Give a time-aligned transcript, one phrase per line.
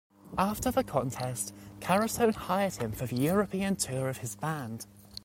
[0.39, 4.87] After the contest, Carosone hired him for the European tour of his band.